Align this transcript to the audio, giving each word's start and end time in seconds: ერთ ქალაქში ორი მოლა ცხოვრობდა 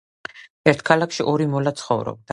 ერთ 0.71 0.81
ქალაქში 0.89 1.29
ორი 1.35 1.49
მოლა 1.55 1.75
ცხოვრობდა 1.83 2.29